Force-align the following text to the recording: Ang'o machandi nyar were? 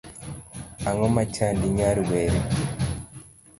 Ang'o 0.89 1.07
machandi 1.15 1.67
nyar 1.77 1.97
were? 2.09 2.35